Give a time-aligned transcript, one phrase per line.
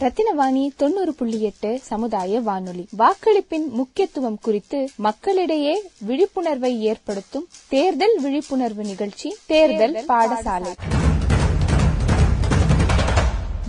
[0.00, 2.86] ரத்தினவாணி தொண்ணூறு புள்ளி எட்டு சமுதாய வானொலி.
[2.98, 10.72] வாக்களிப்பின் முக்கியத்துவம் குறித்து மக்களிடையே விழிப்புணர்வை ஏற்படுத்தும் தேர்தல் விழிப்புணர்வு நிகழ்ச்சி தேர்தல் பாடசாலை.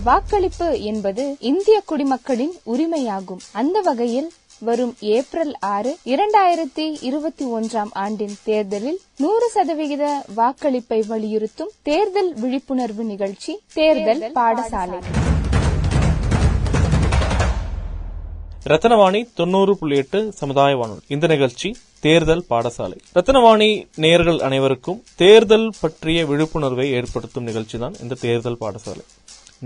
[0.04, 3.40] வாக்களிப்பு என்பது இந்திய குடிமக்களின் உரிமையாகும்.
[3.52, 12.34] அந்த வகையில் வரும் ஏப்ரல் ஆறு இரண்டாயிரத்தி இருபத்தி ஒன்றாம் ஆண்டின் தேர்தலில் நூறு சதவிகித வாக்களிப்பை வலியுறுத்தும் தேர்தல்
[12.34, 15.00] விழிப்புணர்வு நிகழ்ச்சி தேர்தல் பாடசாலை.
[18.70, 21.02] ரத்தனவாணி தொண்ணூறு புள்ளி எட்டு சமுதாய வானொலி.
[21.14, 21.68] இந்த நிகழ்ச்சி
[22.04, 22.96] தேர்தல் பாடசாலை.
[23.16, 23.68] ரத்தனவாணி
[24.04, 29.04] நேயர்கள் அனைவருக்கும் தேர்தல் பற்றிய விழிப்புணர்வை ஏற்படுத்தும் நிகழ்ச்சி தான் இந்த தேர்தல் பாடசாலை.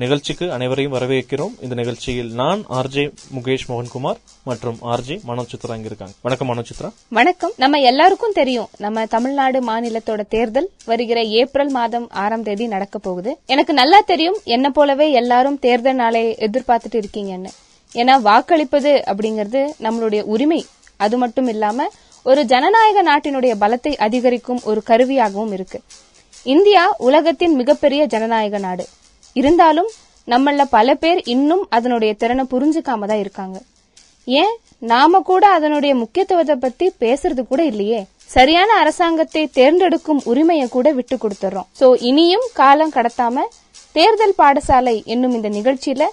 [0.03, 1.55] நிகழ்ச்சிக்கு அனைவரையும் வரவேற்கிறோம்.
[1.65, 3.05] இந்த நிகழ்ச்சியில் நான் ஆர்ஜே
[3.37, 4.21] முகேஷ் மோகன்குமார்
[4.51, 7.55] மற்றும் ஆர்ஜே மனோஜ் சித்ரா இங்க இருக்காங்க வணக்கம் மனோஜ் சித்ரா வணக்கம்.
[7.65, 13.33] நம்ம எல்லாருக்கும் தெரியும் நம்ம தமிழ்நாடு மாநிலத்தோட தேர்தல் வருகிற ஏப்ரல் மாதம் ஆறாம் தேதி நடக்க போகுது.
[13.47, 17.53] எனக்கு நல்லா தெரியும் என்ன போலவே எல்லாரும் தேர்தல் நாளை எதிர்பார்த்துட்டு இருக்கீங்கன்னு.
[17.95, 20.67] ஏன்னா வாக்களிப்பது அப்படிங்கிறது நம்மளுடைய உரிமை.
[20.97, 21.89] அது மட்டும் இல்லாம
[22.23, 25.81] ஒரு ஜனநாயக நாட்டினுடைய பலத்தை அதிகரிக்கும் ஒரு கருவியாகவும் இருக்கு.
[26.45, 28.87] இந்தியா உலகத்தின் மிகப்பெரிய ஜனநாயக நாடு.
[29.33, 29.91] இருந்தாலும்
[30.29, 33.61] நம்மள பல பேர் இன்னும் அதனுடைய திறனை புரிஞ்சுக்காம தான் இருக்காங்க.
[34.25, 34.57] ஏன்?
[34.79, 38.07] நாம கூட அதனுடைய முக்கியத்துவத்தை பத்தி பேசுறது கூட இல்லையே.
[38.25, 41.67] சரியான அரசாங்கத்தை தேர்ந்தெடுக்கும் உரிமையை கூட விட்டு கொடுத்துறோம்.
[41.81, 43.39] சோ இனியும் காலம் கடத்தாம
[43.93, 46.07] தேர்தல் பாடசாலை என்னும் இந்த நிகழ்ச்சியில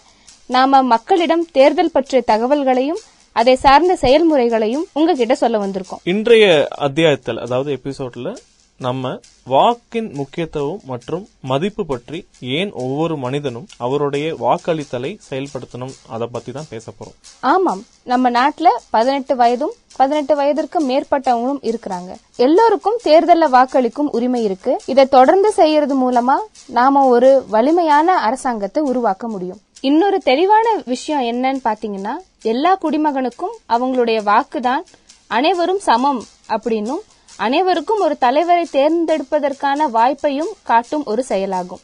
[0.47, 6.03] நாம மக்களிடம் தேர்தல் பற்றிய தகவல்களையும் அதை சார்ந்த செயல்முறைகளையும் உங்ககிட்ட சொல்ல வந்திருக்கோம்.
[6.03, 8.37] இன்றைய அத்தியாயத்தில் அதாவது எபிசோட்ல
[8.79, 16.65] நம்ம வாக்கின் முக்கியத்துவம் மற்றும் மதிப்பு பற்றி ஏன் ஒவ்வொரு மனிதனும் அவருடைய வாக்களித்தலை செயல்படுத்தணும் அதை பத்தி தான்
[16.69, 17.13] பேச போறோம்.
[17.39, 17.83] ஆமாம்.
[18.03, 22.15] நம்ம நாட்டுல பதினெட்டு வயதும் பதினெட்டு வயதிற்கு மேற்பட்டவங்களும் இருக்கிறாங்க.
[22.35, 24.79] எல்லோருக்கும் தேர்தல்ல வாக்களிக்கும் உரிமை இருக்கு.
[24.85, 26.35] இதை தொடர்ந்து செய்யறது மூலமா
[26.65, 29.59] நாம ஒரு வலிமையான அரசாங்கத்தை உருவாக்க முடியும்.
[29.81, 34.85] இன்னொரு தெளிவான விஷயம் என்னன்னு பாத்தீங்கன்னா எல்லா குடிமகனுக்கும் அவங்களுடைய வாக்குதான்
[35.27, 36.99] அனைவரும் சமம் அப்படின்னும்
[37.37, 41.79] அனைவருக்கும் ஒரு தலைவரை தேர்ந்தெடுப்பதற்கான வாய்ப்பையும் காட்டும் ஒரு செயலாகும்.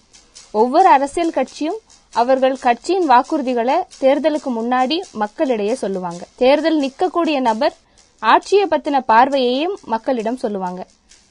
[0.52, 1.80] ஒவ்வொரு அரசியல் கட்சியும்
[2.14, 6.26] அவர்கள் கட்சியின் வாக்குறுதிகளை தேர்தலுக்கு முன்னாடி மக்களிடையே சொல்லுவாங்க.
[6.36, 7.74] தேர்தல் நிக்கக்கூடிய நபர்
[8.20, 10.86] ஆட்சியை பத்தின பார்வையையும் மக்களிடம் சொல்லுவாங்க.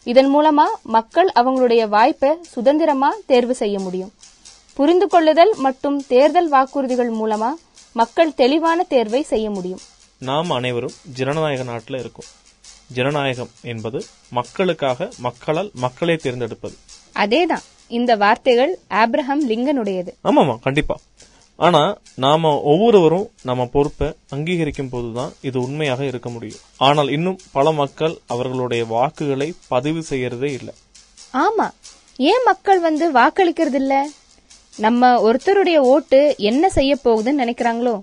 [0.04, 4.12] இதன் மூலமா மக்கள் அவங்களுடைய வாய்ப்பை சுதந்திரமா தேர்வு செய்ய முடியும்.
[4.74, 7.50] புரிந்து கொள்ளுதல் மற்றும் தேர்தல் வாக்குறுதிகள் மூலமா
[7.92, 9.82] மக்கள் தெளிவான தேர்வை செய்ய முடியும்.
[10.18, 12.30] நாம் அனைவரும் ஜனநாயக நாட்டில் இருக்கோம்.
[12.92, 16.74] ஜனநாயகம் என்பது மக்களுக்காக மக்களால் மக்களை தேர்ந்தெடுப்பது.
[17.14, 20.12] அதேதான் இந்த வார்த்தைகள் ஆப்ரஹாம் லிங்கனுடையது.
[20.24, 20.96] ஆமாமா கண்டிப்பா.
[21.56, 26.60] ஆனா நாம ஒவ்வொருவரும் நம்ம பொறுப்பை அங்கீகரிக்கும் போதுதான் இது உண்மையாக இருக்க முடியும்.
[26.76, 30.74] ஆனால் இன்னும் பல மக்கள் அவர்களுடைய வாக்குகளை பதிவு செய்யறதே இல்லை.
[31.34, 31.70] ஆமா
[32.16, 34.08] ஏன் மக்கள் வந்து வாக்களிக்கிறது இல்ல
[34.78, 38.02] நம்ம ஒருத்தருடைய ஓட்டு என்ன செய்ய போகுதுன்னு நினைக்கிறாங்களோ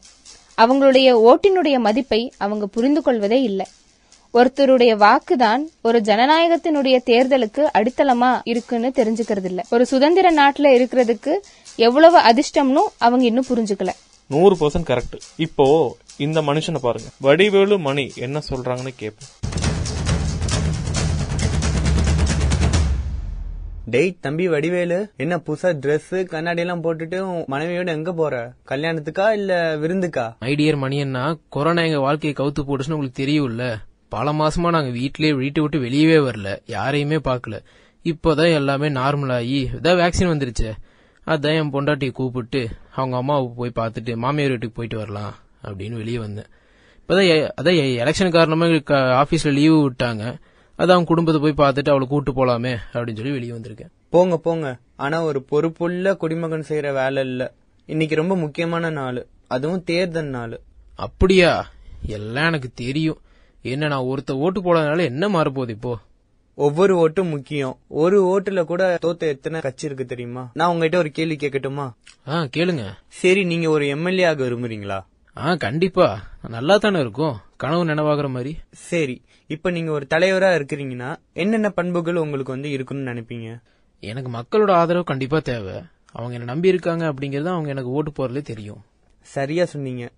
[0.58, 3.66] அவங்களுடைய ஓட்டினுடைய மதிப்பை அவங்க புரிந்து கொள்வதே இல்லை.
[4.34, 11.40] ஒருத்தருடைய வாக்குதான் ஒரு ஜனநாயகத்தினுடைய தேர்தலுக்கு அடித்தளமா இருக்குன்னு தெரிஞ்சுக்கிறது இல்ல ஒரு சுதந்திர நாட்டுல இருக்கிறதுக்கு
[11.76, 13.90] எவ்வளவு அதிர்ஷ்டம்னு அவங்க இன்னும் புரிஞ்சுக்கல.
[14.28, 17.10] நூறு பர்சன்ட் கரெக்ட் இப்போ இந்த மனுஷனை பாருங்க.
[17.18, 19.49] வடிவேலு மணி என்ன சொல்றாங்கன்னு கேட்போம்
[23.90, 28.54] டேய் தம்பி வடிவேலு என்ன புதுசா ட்ரெஸ் கண்ணாடி எல்லாம் போட்டுட்டு மனைவியோட எங்க போற?
[28.70, 30.36] கல்யாணத்துக்கா இல்ல விருந்துக்கா?
[30.40, 33.76] ஐடியர் மணியன்னா கொரோனா எங்க வாழ்க்கையை கவுத்து போட்டுச்சுன்னு உங்களுக்கு தெரியும்ல.
[34.10, 36.62] பல மாசமா நாங்க வீட்லயே வீட்டை விட்டு வெளியவே வரல.
[36.66, 37.60] யாரையுமே பார்க்கல.
[38.04, 40.72] இப்போதான் எல்லாமே நார்மல் ஆகி இதான் வேக்சின் வந்துருச்சு.
[41.28, 45.34] அதான் என் பொண்டாட்டியை கூப்பிட்டு அவங்க அம்மாவை போய் பார்த்துட்டு மாமியார் வீட்டுக்கு போயிட்டு வரலாம்
[45.64, 46.46] அப்படின்னு வெளியே வந்தேன்.
[47.08, 50.36] இப்பதான் எ- அதான் எலெக்ஷன் காரணமா எங்களுக்கு ஆபீஸ்ல லீவு விட்டாங்க.
[50.80, 53.90] அதான் அவன் குடும்பத்தை போய் பார்த்துட்டு அவளை கூட்டு போலாமே அப்படின்னு சொல்லி வெளியே வந்திருக்கேன்.
[54.10, 54.78] போங்க போங்க.
[54.96, 57.54] ஆனா ஒரு பொறுப்புள்ள குடிமகன் செய்யற வேலை இல்ல.
[57.86, 59.28] இன்னைக்கு ரொம்ப முக்கியமான நாள்.
[59.48, 60.60] அதுவும் தேர்தல் நாள்.
[60.96, 61.72] அப்படியா?
[62.06, 63.22] எல்லாம் எனக்கு தெரியும்.
[63.62, 65.98] என்ன நான் ஒருத்த ஓட்டு போடாதனால என்ன மாறப்போகுது இப்போ?
[66.54, 67.78] ஒவ்வொரு ஓட்டும் முக்கியம்.
[67.88, 70.52] ஒரு ஓட்டுல கூட தோத்த எத்தனை கட்சி இருக்கு தெரியுமா?
[70.54, 71.94] நான் உங்ககிட்ட ஒரு கேள்வி கேட்கட்டுமா?
[72.28, 72.86] ஆ கேளுங்க.
[73.08, 75.04] சரி நீங்க ஒரு எம்எல்ஏ ஆக விரும்புறீங்களா?
[75.38, 76.24] ஆ கண்டிப்பா.
[76.50, 77.38] நல்லா தானே இருக்கும்.
[77.58, 78.58] கனவு நினைவாகிற மாதிரி.
[78.72, 79.22] சரி.
[79.50, 83.62] இப்ப நீங்க ஒரு தலைவரா இருக்கிறீங்கன்னா என்னென்ன பண்புகள் உங்களுக்கு வந்து இருக்குன்னு நினைப்பீங்க?
[84.00, 85.82] எனக்கு மக்களோட ஆதரவு கண்டிப்பா தேவை.
[86.12, 88.82] அவங்க என்ன நம்பி இருக்காங்க அப்படிங்கறது அவங்க எனக்கு ஓட்டு போறதுலே தெரியும்.
[89.22, 90.10] சரியா சொன்னீங்க.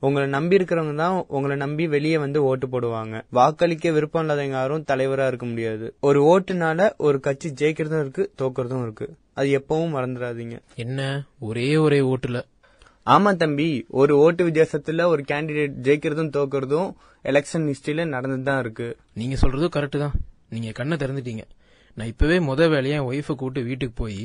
[0.00, 3.22] உங்களை நம்பி இருக்கிறவங்க தான் உங்களை நம்பி வெளியே வந்து ஓட்டு போடுவாங்க.
[3.30, 5.94] வாக்களிக்க விருப்பம் இல்லாதவங்க யாரும் தலைவரா இருக்க முடியாது.
[6.00, 9.14] ஒரு ஓட்டுனால ஒரு கட்சி ஜெயிக்கிறதும் இருக்கு தோக்கறதும் இருக்கு.
[9.32, 10.58] அது எப்பவும் மறந்துடாதீங்க.
[10.74, 11.22] என்ன?
[11.38, 12.42] ஒரே ஒரே ஓட்டுல
[13.14, 13.66] ஆமா தம்பி
[14.00, 16.88] ஒரு ஓட்டு வித்தியாசத்துல ஒரு கேண்டிடேட் ஜெயிக்கிறதும் தோக்கறதும்
[17.24, 18.88] எலெக்ஷன் ஹிஸ்டரியில நடந்துட்டு தான் இருக்கு.
[19.18, 20.16] நீங்க சொல்றதும் கரெக்ட் தான்.
[20.54, 21.44] நீங்க கண்ணை திறந்துட்டீங்க.
[21.96, 24.20] நான் இப்பவே முத வேலையா என் ஒய்ஃபை கூட்டு வீட்டுக்கு போய்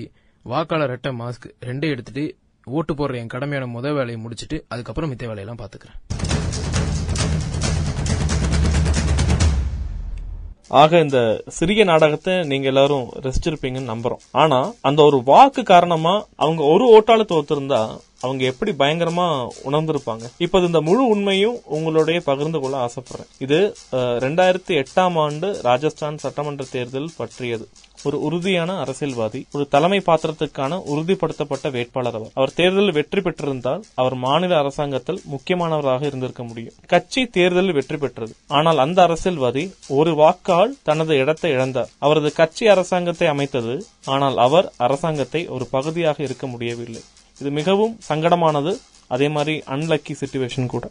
[0.46, 2.26] வாக்காளர் ரெட்டை மாஸ்க் ரெண்டையும் எடுத்துட்டு
[2.68, 6.00] ஓட்டு போடுற என் கடமையான முத வேலையை முடிச்சிட்டு அதுக்கப்புறம் மித்த வேலையெல்லாம் பாத்துக்கிறேன்.
[10.82, 11.20] ஆக இந்த
[11.58, 14.24] சிறிய நாடகத்தை நீங்க எல்லாரும் ரசிச்சிருப்பீங்கன்னு நம்புறோம்.
[14.44, 14.60] ஆனா
[14.90, 17.82] அந்த ஒரு வாக்கு காரணமா அவங்க ஒரு ஓட்டாள தோத்திருந்தா
[18.26, 19.28] அவங்க எப்படி பயங்கரமா
[19.70, 20.26] உணர்ந்திருப்பாங்க.
[20.46, 23.32] இப்ப இந்த முழு உண்மையும் உங்களுடைய பகிர்ந்து கொள்ள ஆசைப்படுறேன்.
[23.46, 23.60] இது
[24.26, 27.68] ரெண்டாயிரத்தி எட்டாம் ஆண்டு ராஜஸ்தான் சட்டமன்ற தேர்தல் பற்றியது.
[28.08, 32.34] ஒரு உறுதியான அரசியல்வாதி ஒரு தலைமை பாத்திரத்துக்கான உறுதிப்படுத்தப்பட்ட வேட்பாளர் அவர்.
[32.40, 36.76] அவர் தேர்தலில் வெற்றி பெற்றிருந்தால் அவர் மாநில அரசாங்கத்தில் முக்கியமானவராக இருந்திருக்க முடியும்.
[36.94, 38.34] கட்சி தேர்தலில் வெற்றி பெற்றது.
[38.58, 39.64] ஆனால் அந்த அரசியல்வாதி
[40.00, 41.94] ஒரு வாக்கால் தனது இடத்தை இழந்தார்.
[42.06, 43.76] அவரது கட்சி அரசாங்கத்தை அமைத்தது
[44.16, 47.04] ஆனால் அவர் அரசாங்கத்தை ஒரு பகுதியாக இருக்க முடியவில்லை.
[47.44, 48.74] இது மிகவும் சங்கடமானது
[49.14, 50.86] அதே மாதிரி அன்லக்கி சுச்சுவேஷன் கூட.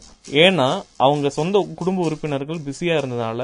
[0.45, 0.67] ஏன்னா
[1.05, 3.39] அவங்க சொந்த குடும்ப உறுப்பினர்கள் பிஸியா இருந்ததுனால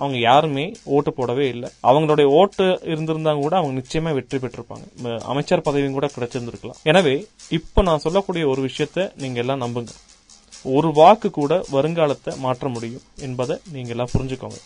[0.00, 0.64] அவங்க யாருமே
[0.96, 1.68] ஓட்டு போடவே இல்லை.
[1.88, 4.84] அவங்களுடைய ஓட்டு இருந்திருந்தாங்க கூட அவங்க நிச்சயமா வெற்றி பெற்றிருப்பாங்க.
[5.32, 6.78] அமைச்சர் பதவியும் கூட கிடைச்சிருந்திருக்கலாம்.
[6.90, 7.14] எனவே
[7.58, 9.92] இப்போ நான் சொல்லக்கூடிய ஒரு விஷயத்த நீங்க எல்லாம் நம்புங்க.
[10.76, 14.60] ஒரு வாக்கு கூட வருங்காலத்தை மாற்ற முடியும் என்பதை நீங்க எல்லாம் புரிஞ்சுக்கோங்க.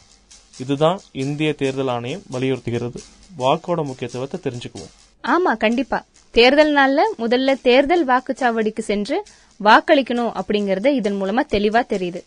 [0.63, 3.01] இதுதான் இந்திய தேர்தல் ஆணையம் வலியுறுத்துகிறது.
[3.43, 4.95] வாக்கோட முக்கியத்துவத்தை தெரிஞ்சுக்குவோம்.
[5.25, 5.99] ஆமா கண்டிப்பா.
[6.35, 9.17] தேர்தல் நாள்ல முதல்ல தேர்தல் வாக்குச்சாவடிக்கு சென்று
[9.61, 12.21] வாக்களிக்கணும் அப்படிங்கறது இதன் மூலமா தெளிவா தெரியுது.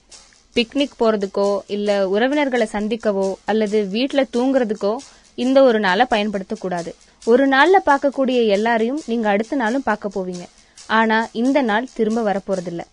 [0.55, 4.93] பிக்னிக் போறதுக்கோ இல்ல உறவினர்களை சந்திக்கவோ அல்லது வீட்டுல தூங்குறதுக்கோ
[5.37, 6.91] இந்த ஒரு நாளை பயன்படுத்தக்கூடாது.
[7.25, 10.45] ஒரு நாள்ல பார்க்கக்கூடிய எல்லாரையும் நீங்க அடுத்த நாளும் பார்க்க போவீங்க.
[10.87, 12.83] ஆனா இந்த நாள் திரும்ப வரப்போறதில்ல.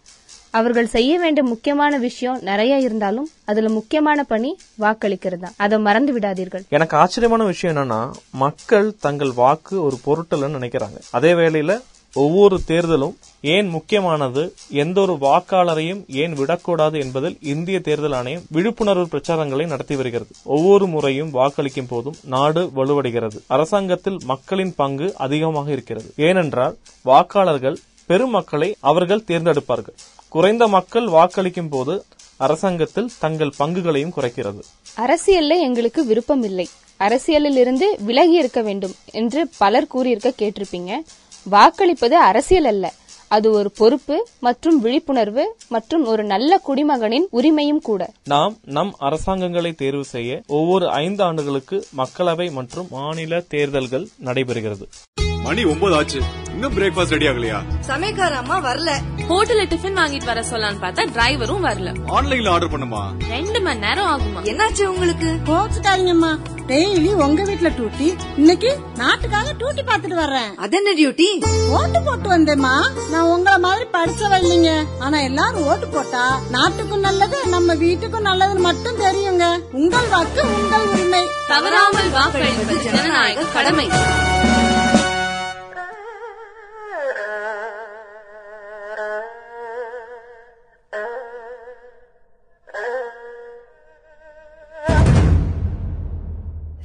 [0.59, 4.51] அவர்கள் செய்ய வேண்டிய முக்கியமான விஷயம் நிறைய இருந்தாலும் அதுல முக்கியமான பணி
[4.85, 6.65] வாக்களிக்கிறது தான் அதை மறந்து விடாதீர்கள்.
[6.77, 8.01] எனக்கு ஆச்சரியமான விஷயம் என்னன்னா
[8.45, 10.99] மக்கள் தங்கள் வாக்கு ஒரு பொருட்டல்னு நினைக்கிறாங்க.
[11.19, 11.75] அதே வேளையில
[12.15, 13.17] ஒவ்வொரு தேர்தலும்
[13.55, 14.43] ஏன் முக்கியமானது
[14.83, 20.33] எந்த ஒரு வாக்காளரையும் ஏன் விடக்கூடாது என்பதில் இந்திய தேர்தல் ஆணையம் விழிப்புணர்வு பிரச்சாரங்களை நடத்தி வருகிறது.
[20.57, 23.41] ஒவ்வொரு முறையும் வாக்களிக்கும் போதும் நாடு வலுவடைகிறது.
[23.57, 26.09] அரசாங்கத்தில் மக்களின் பங்கு அதிகமாக இருக்கிறது.
[26.29, 26.77] ஏனென்றால்
[27.11, 27.79] வாக்காளர்கள்
[28.11, 29.97] பெருமக்களை அவர்கள் தேர்ந்தெடுப்பார்கள்.
[30.37, 31.95] குறைந்த மக்கள் வாக்களிக்கும் போது
[32.37, 34.61] அரசாங்கத்தில் தங்கள் பங்குகளையும் குறைக்கிறது.
[34.97, 36.67] அரசியல்ல எங்களுக்கு விருப்பம் இல்லை
[36.97, 40.93] அரசியலில் இருந்து விலகி இருக்க வேண்டும் என்று பலர் கூறியிருக்க கேட்டிருப்பீங்க.
[41.47, 42.93] வாக்களிப்பது அரசியல் அல்ல.
[43.29, 48.03] அது ஒரு பொறுப்பு மற்றும் விழிப்புணர்வு மற்றும் ஒரு நல்ல குடிமகனின் உரிமையும் கூட.
[48.25, 54.87] நாம் நம் அரசாங்கங்களை தேர்வு செய்ய ஒவ்வொரு ஐந்து ஆண்டுகளுக்கு மக்களவை மற்றும் மாநில தேர்தல்கள் நடைபெறுகிறது.
[55.47, 56.21] மணி ஒன்பது ஆச்சு
[56.53, 57.59] இன்னும் பிரேக்ஃபாஸ்ட் ரெடி ஆகலையா?
[57.89, 58.91] சமைக்கார அம்மா வரல
[59.29, 61.91] ஹோட்டல்ல டிஃபன் வாங்கிட்டு வர சொல்லலாம்னு பார்த்தா டிரைவரும் வரல.
[62.17, 63.01] ஆன்லைன்ல ஆர்டர் பண்ணுமா?
[63.29, 64.41] ரெண்டு மணி நேரம் ஆகுமா?
[64.43, 65.31] என்னாச்சு உங்களுக்கு?
[65.47, 66.31] கோச்சுக்காதீங்கம்மா
[66.71, 70.55] டெய்லி உங்க வீட்ல டூட்டி இன்னைக்கு நாட்டுக்காக டூட்டி பாத்துட்டு வர்றேன்.
[70.57, 71.29] அது என்ன டியூட்டி
[71.71, 72.75] ஓட்டு போட்டு வந்தேம்மா.
[73.11, 74.73] நான் உங்கள மாதிரி படிச்சவ இல்லைங்க.
[74.99, 79.45] ஆனா எல்லாரும் ஓட்டு போட்டா நாட்டுக்கும் நல்லது நம்ம வீட்டுக்கும் நல்லதுன்னு மட்டும் தெரியுங்க.
[79.73, 81.25] உங்கள் வாக்கு உங்கள் உரிமை.
[81.49, 83.89] தவறாமல் வாக்களிப்பது ஜனநாயக கடமை.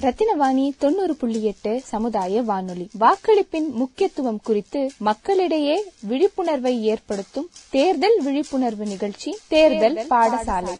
[0.02, 2.90] ரத்தினவாணி தொண்ணூறு புள்ளி எட்டு சமுதாய வானொலி.
[3.00, 10.74] வாக்களிப்பின் முக்கியத்துவம் குறித்து மக்களிடையே விழிப்புணர்வை ஏற்படுத்தும் தேர்தல் விழிப்புணர்வு நிகழ்ச்சி தேர்தல் பாடசாலை.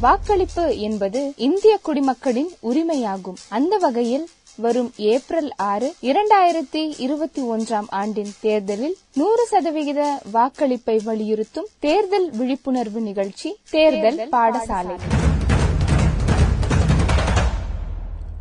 [0.00, 3.36] வாக்களிப்பு என்பது இந்திய குடிமக்களின் உரிமையாகும்.
[3.48, 12.30] அந்த வகையில் வரும் ஏப்ரல் ஆறு இரண்டாயிரத்தி இருபத்தி ஒன்றாம் ஆண்டின் தேர்தலில் நூறு சதவிகித வாக்களிப்பை வலியுறுத்தும் தேர்தல்
[12.30, 14.96] விழிப்புணர்வு நிகழ்ச்சி தேர்தல் பாடசாலை.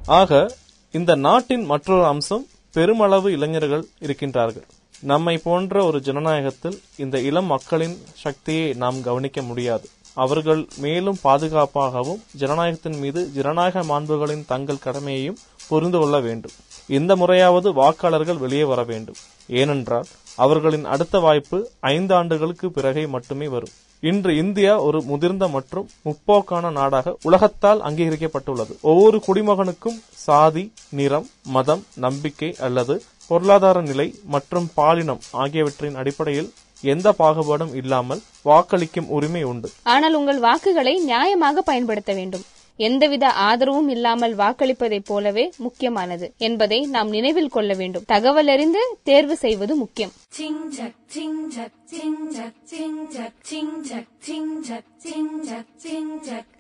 [0.07, 0.55] ஆக
[0.91, 4.67] இந்த நாட்டின் மற்றொரு அம்சம் பெருமளவு இளைஞர்கள் இருக்கின்றார்கள்.
[5.01, 9.89] நம்மை போன்ற ஒரு ஜனநாயகத்தில் இந்த இளம் மக்களின் சக்தியை நாம் கவனிக்க முடியாது.
[10.13, 15.37] அவர்கள் மேலும் பாதுகாப்பாகவும் ஜனநாயகத்தின் மீது ஜனநாயக மாண்புகளின் தங்கள் கடமையையும்
[15.67, 16.51] புரிந்து கொள்ள வேண்டும்.
[16.87, 19.15] இந்த முறையாவது வாக்காளர்கள் வெளியே வர வேண்டும்.
[19.47, 23.75] ஏனென்றால் அவர்களின் அடுத்த வாய்ப்பு ஐந்து ஆண்டுகளுக்கு பிறகே மட்டுமே வரும்.
[23.99, 28.73] இன்று இந்தியா ஒரு முதிர்ந்த மற்றும் முற்போக்கான நாடாக உலகத்தால் அங்கீகரிக்கப்பட்டுள்ளது.
[28.81, 32.95] ஒவ்வொரு குடிமகனுக்கும் சாதி நிறம் மதம் நம்பிக்கை அல்லது
[33.27, 36.51] பொருளாதார நிலை மற்றும் பாலினம் ஆகியவற்றின் அடிப்படையில்
[36.81, 39.71] எந்த பாகுபாடும் இல்லாமல் வாக்களிக்கும் உரிமை உண்டு.
[39.83, 42.45] ஆனால் உங்கள் வாக்குகளை நியாயமாக பயன்படுத்த வேண்டும்.
[42.79, 49.75] எந்தவித ஆதரவும் இல்லாமல் வாக்களிப்பதைப் போலவே முக்கியமானது என்பதை நாம் நினைவில் கொள்ள வேண்டும் தகவல் அறிந்து தேர்வு செய்வது
[49.75, 50.13] முக்கியம்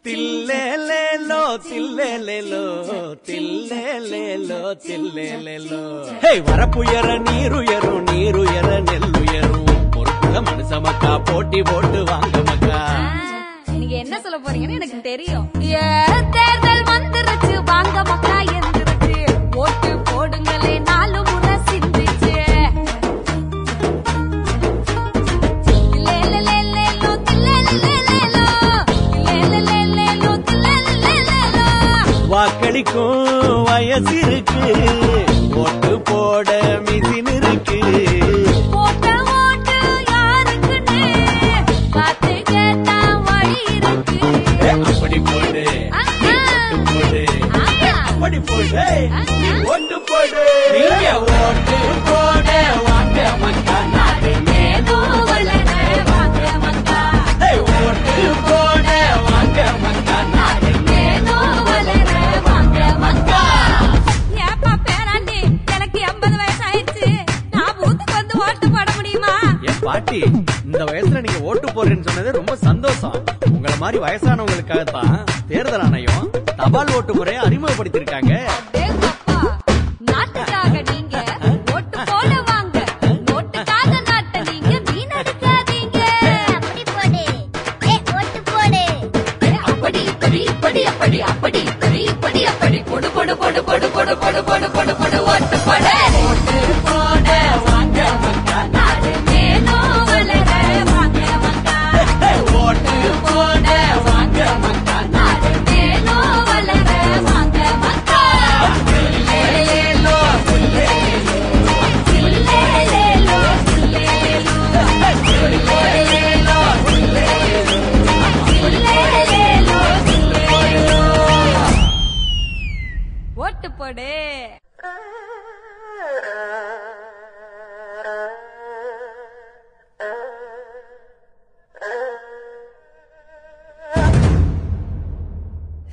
[0.07, 2.63] தில்லேலேலோ தில்லேலேலோ
[3.27, 5.81] தில்லேலேலோ தில்லேலேலோ
[6.23, 9.65] ஹே வரப்புயர நீருயரும் நீருயர நெல்லுயரும்
[10.47, 12.81] மனுஷ மக்கா போட்டி போட்டு வாங்க மக்கா
[13.87, 15.45] நீங்க என்ன சொல்ல போறீங்கன்னு எனக்கு தெரியும்.
[15.61, 15.79] ஏ,
[16.31, 19.15] தேர்தல் வந்துருச்சு வாங்க மக்கா எந்திருச்சு.
[19.55, 22.35] ஓட்டு போடுங்களே நாலு முறை சிந்திச்சு.
[32.27, 34.63] வாக்களிக்கும் வயசு இருக்கு.
[70.07, 70.19] பாட்டி
[70.65, 73.15] இந்த வயசுல நீங்க ஓட்டு போடுறேன்னு சொன்னது ரொம்ப சந்தோஷம்.
[73.49, 75.15] உங்களை மாதிரி வயசானவங்களுக்காக தான்
[75.47, 76.27] தேர்தல் ஆணையம்
[76.59, 77.96] தபால் ஓட்டு முறையை அறிமுகப்படுத்தி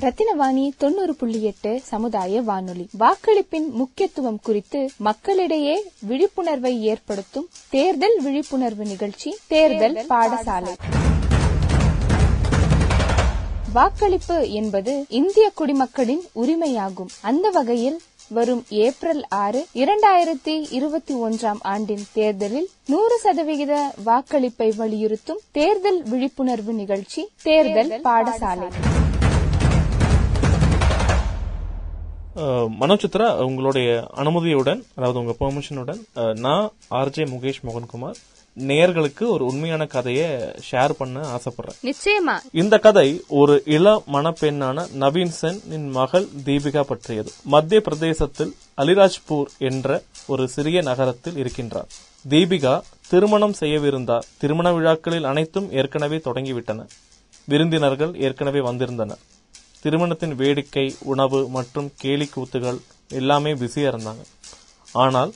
[0.04, 2.88] ரத்தினவாணி தொண்ணூறு புள்ளி எட்டு சமுதாய வானொலி.
[2.98, 10.74] வாக்களிப்பின் முக்கியத்துவம் குறித்து மக்களிடையே விழிப்புணர்வை ஏற்படுத்தும் தேர்தல் விழிப்புணர்வு நிகழ்ச்சி தேர்தல் பாடசாலை.
[13.72, 17.08] வாக்களிப்பு என்பது இந்திய குடிமக்களின் உரிமையாகும்.
[17.20, 26.02] அந்த வகையில் வரும் ஏப்ரல் ஆறு இரண்டாயிரத்தி இருபத்தி ஒன்றாம் ஆண்டின் தேர்தலில் நூறு சதவிகித வாக்களிப்பை வலியுறுத்தும் தேர்தல்
[26.02, 28.68] விழிப்புணர்வு நிகழ்ச்சி தேர்தல் பாடசாலை.
[32.36, 38.14] மனோஜ் சித்ரா உங்களுடைய அனுமதியுடன் அதாவது உங்க பெர்மிஷனுடன் நான் ஆர்ஜே முகேஷ் மோகன்குமார்
[38.58, 41.78] நேயர்களுக்கு ஒரு உண்மையான கதையை ஷேர் பண்ண ஆசைப்படுறேன்.
[41.82, 42.36] நிச்சயமா.
[42.52, 47.30] இந்த கதை ஒரு இள மணப்பெண்ணான நவீன் சென் மகள் தீபிகா பற்றியது.
[47.44, 51.90] மத்திய பிரதேசத்தில் அலிராஜ்பூர் என்ற ஒரு சிறிய நகரத்தில் இருக்கின்றார்.
[52.28, 54.22] தீபிகா திருமணம் செய்யவிருந்தார்.
[54.38, 56.86] திருமண விழாக்களில் அனைத்தும் ஏற்கனவே தொடங்கிவிட்டன.
[57.44, 59.18] விருந்தினர்கள் ஏற்கனவே வந்திருந்தனர்.
[59.84, 62.80] திருமணத்தின் வேடிக்கை உணவு மற்றும் கேலி கூத்துகள்
[63.20, 64.22] எல்லாமே பிஸியாக இருந்தாங்க.
[65.04, 65.32] ஆனால்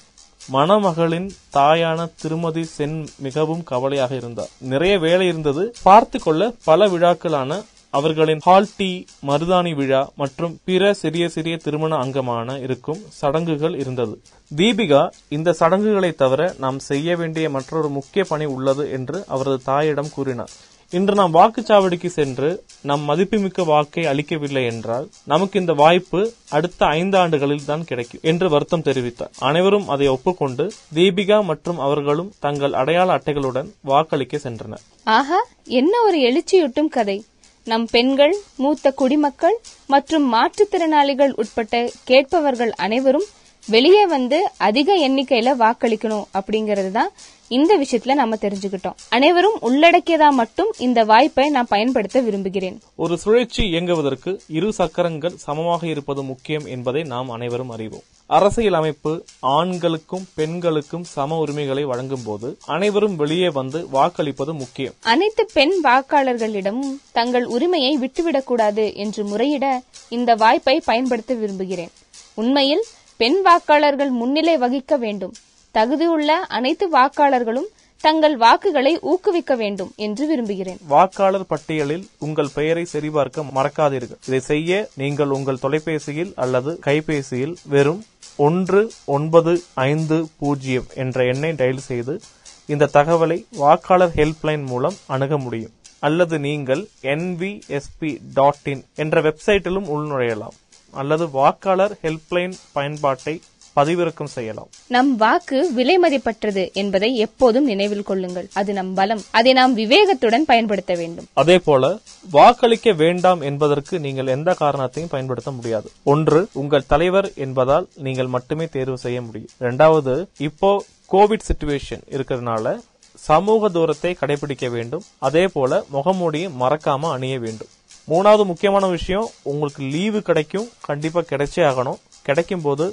[0.55, 1.27] மணமகளின்
[1.57, 5.65] தாயான திருமதி சென் மிகவும் கவலையாக இருந்தார் நிறைய வேலை இருந்தது.
[5.87, 7.59] பார்த்து கொள்ள பல விழாக்களான
[7.99, 8.89] அவர்களின் ஹால் டீ
[9.29, 14.15] மருதாணி விழா மற்றும் பிற சிறிய சிறிய திருமண அங்கமான இருக்கும் சடங்குகள் இருந்தது.
[14.51, 15.03] தீபிகா
[15.37, 20.53] இந்த சடங்குகளை தவிர நாம் செய்ய வேண்டிய மற்றொரு முக்கிய பணி உள்ளது என்று அவரது தாயிடம் கூறினார்.
[20.93, 22.51] இன்று நாம் வாக்குச்சாவடிக்கு சென்று
[22.83, 28.85] நம் மதிப்புமிக்க வாக்கை அளிக்கவில்லை என்றால் நமக்கு இந்த வாய்ப்பு அடுத்த ஐந்து ஆண்டுகளில் தான் கிடைக்கும் என்று வருத்தம்
[28.87, 29.33] தெரிவித்தார்.
[29.39, 30.65] அனைவரும் அதை ஒப்புக்கொண்டு
[30.95, 34.85] தீபிகா மற்றும் அவர்களும் தங்கள் அடையாள அட்டைகளுடன் வாக்களிக்க சென்றனர்.
[35.05, 35.41] ஆஹா
[35.81, 37.19] என்ன ஒரு எழுச்சியூட்டும் கதை.
[37.65, 43.29] நம் பெண்கள் மூத்த குடிமக்கள் மற்றும் மாற்றுத்திறனாளிகள் உட்பட்ட கேட்பவர்கள் அனைவரும்
[43.75, 47.11] வெளியே வந்து அதிக எண்ணிக்கையில வாக்களிக்கணும் அப்படிங்கறது தான்
[47.49, 48.97] இந்த விஷயத்துல நம்ம தெரிஞ்சுக்கிட்டோம்.
[49.09, 52.77] அனைவரும் உள்ளடக்கியதா மட்டும் இந்த வாய்ப்பை நான் பயன்படுத்த விரும்புகிறேன்.
[52.97, 58.05] ஒரு சுழற்சி இயங்குவதற்கு இரு சக்கரங்கள் சமமாக இருப்பது முக்கியம் என்பதை நாம் அனைவரும் அறிவோம்.
[58.27, 64.95] அரசியல் அமைப்பு ஆண்களுக்கும் பெண்களுக்கும் சம உரிமைகளை வழங்கும் போது அனைவரும் வெளியே வந்து வாக்களிப்பது முக்கியம்.
[65.15, 69.67] அனைத்து பெண் வாக்காளர்களிடமும் தங்கள் உரிமையை விட்டுவிடக்கூடாது என்று முறையிட
[70.09, 71.91] இந்த வாய்ப்பை பயன்படுத்த விரும்புகிறேன்.
[72.35, 72.85] உண்மையில்
[73.21, 75.33] பெண் வாக்காளர்கள் முன்னிலை வகிக்க வேண்டும்.
[75.75, 77.67] தகுதியுள்ள அனைத்து வாக்காளர்களும்
[78.05, 80.79] தங்கள் வாக்குகளை ஊக்குவிக்க வேண்டும் என்று விரும்புகிறேன்.
[80.93, 84.21] வாக்காளர் பட்டியலில் உங்கள் பெயரை சரிபார்க்க மறக்காதீர்கள்.
[84.27, 88.05] இதை செய்ய நீங்கள் உங்கள் தொலைபேசியில் அல்லது கைபேசியில் வெறும்
[88.37, 92.21] ஒன்று ஒன்பது ஐந்து பூஜ்ஜியம் என்ற எண்ணை டயல் செய்து
[92.67, 95.75] இந்த தகவலை வாக்காளர் ஹெல்ப்லைன் மூலம் அணுக முடியும்.
[95.99, 100.57] அல்லது நீங்கள் என்விஎஸ்பி டாட் இன் என்ற வெப்சைட்டிலும் உள்நுழையலாம்.
[100.91, 103.41] அல்லது வாக்காளர் ஹெல்ப்லைன் பயன்பாட்டை
[103.77, 104.69] பதிவிறக்கம் செய்யலாம்.
[104.87, 108.49] நம் வாக்கு விலை மதிப்பற்றது என்பதை எப்போதும் நினைவில் கொள்ளுங்கள்.
[108.53, 109.23] அது நம் பலம்.
[109.31, 111.27] அதை நாம் விவேகத்துடன் பயன்படுத்த வேண்டும்.
[111.33, 111.99] அதே போல
[112.31, 115.91] வாக்களிக்க வேண்டாம் என்பதற்கு நீங்கள் எந்த காரணத்தையும் பயன்படுத்த முடியாது.
[116.05, 119.51] ஒன்று உங்கள் தலைவர் என்பதால் நீங்கள் மட்டுமே தேர்வு செய்ய முடியும்.
[119.59, 122.81] இரண்டாவது இப்போ கோவிட் சுச்சுவேஷன் இருக்கிறதுனால
[123.15, 125.03] சமூக தூரத்தை கடைபிடிக்க வேண்டும்.
[125.19, 127.69] அதே போல முகமூடியை மறக்காம அணிய வேண்டும்.
[128.11, 131.99] மூணாவது முக்கியமான விஷயம் உங்களுக்கு லீவு கிடைக்கும் கண்டிப்பா கிடைச்சே ஆகணும்.
[132.27, 132.85] கிடைக்கும் போது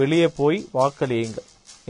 [0.00, 1.40] வெளியே போய் வாக்களியுங்க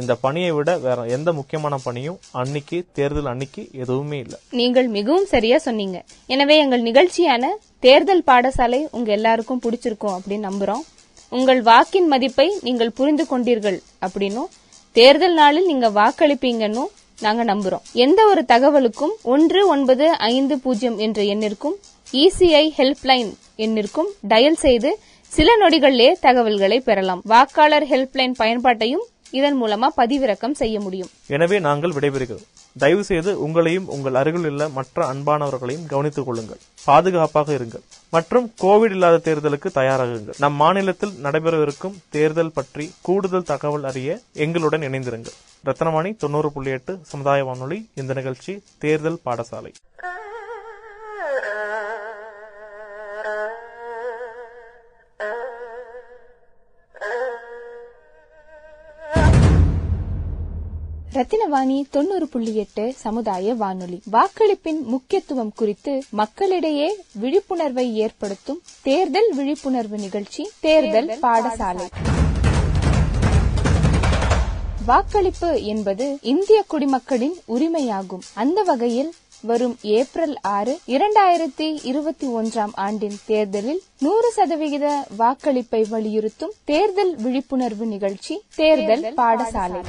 [0.00, 4.38] இந்த பணியை விட வேற எந்த முக்கியமான பணியும் அன்னைக்கு தேர்தல் அன்னைக்கு எதுவுமே இல்லை.
[4.61, 5.99] நீங்கள் மிகவும் சரியா சொன்னீங்க.
[6.35, 7.53] எனவே எங்கள் நிகழ்ச்சியான
[7.87, 10.85] தேர்தல் பாடசாலை உங்க எல்லாருக்கும் பிடிச்சிருக்கும் அப்படின்னு நம்புறோம்.
[11.38, 14.50] உங்கள் வாக்கின் மதிப்பை நீங்கள் புரிந்து கொண்டீர்கள் அப்படின்னும்
[14.97, 16.85] தேர்தல் நாளில் நீங்க வாக்களிப்பீங்கன்னு
[17.25, 17.85] நாங்க நம்புறோம்.
[18.05, 21.76] எந்த ஒரு தகவலுக்கும் ஒன்று ஒன்பது ஐந்து பூஜ்ஜியம் என்ற எண்ணிற்கும்
[22.12, 27.23] இசிஐ ஹெல்ப்லைன் எண்ணிற்கும் டயல் செய்து சில நொடிகளிலே தகவல்களை பெறலாம்.
[27.25, 31.08] வாக்காளர் ஹெல்ப்லைன் பயன்பாட்டையும் இதன் மூலமா பதிவிறக்கம் செய்ய முடியும்.
[31.26, 32.44] எனவே நாங்கள் விடைபெறுகிறோம்.
[32.78, 36.56] தயவு செய்து உங்களையும் உங்கள் அருகில் உள்ள மற்ற அன்பானவர்களையும் கவனித்துக் கொள்ளுங்கள்.
[36.84, 37.82] பாதுகாப்பாக இருங்கள்.
[38.11, 40.34] மற்றும் கோவிட் இல்லாத தேர்தலுக்கு தயாராகுங்கள்.
[40.38, 45.34] நம் மாநிலத்தில் நடைபெறவிருக்கும் தேர்தல் பற்றி கூடுதல் தகவல் அறிய எங்களுடன் இணைந்திருங்கள்.
[45.64, 47.88] ரத்னவாணி தொண்ணூறு புள்ளி எட்டு சமுதாய வானொலி.
[47.95, 49.73] இந்த நிகழ்ச்சி தேர்தல் பாடசாலை.
[61.15, 64.03] ரத்தினவாணி தொண்ணூறு புள்ளி எட்டு சமுதாய வானொலி.
[64.13, 71.87] வாக்களிப்பின் முக்கியத்துவம் குறித்து மக்களிடையே விழிப்புணர்வை ஏற்படுத்தும் தேர்தல் விழிப்புணர்வு நிகழ்ச்சி தேர்தல் பாடசாலை.
[74.87, 78.23] வாக்களிப்பு என்பது இந்திய குடிமக்களின் உரிமையாகும்.
[78.35, 87.17] அந்த வகையில் வரும் ஏப்ரல் ஆறு இரண்டாயிரத்தி இருபத்தி ஒன்றாம் ஆண்டின் தேர்தலில் நூறு சதவிகித வாக்களிப்பை வலியுறுத்தும் தேர்தல்
[87.17, 89.81] விழிப்புணர்வு நிகழ்ச்சி தேர்தல் பாடசாலை.